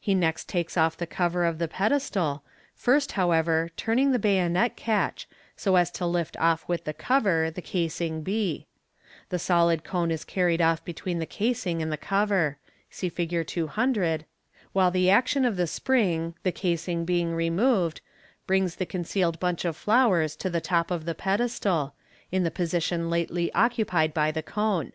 [0.00, 2.40] He next takes off the cover of the pe destal,
[2.74, 7.60] first, however, turning the bayonet catch, so as to lift off with the cover the
[7.60, 8.66] casing b*
[9.28, 12.56] The solid cone is carried off between the casing and the cover
[12.88, 13.46] (see Fig.
[13.46, 14.24] 200),
[14.72, 18.00] while the action of the spring, the casing being removed,
[18.46, 21.08] brings the concealed bunch of flowers to the top of Fig.
[21.08, 21.94] 20a MODERN MAGTC* 367 the pedestal,
[22.32, 24.94] in the position lately occupied by the cone.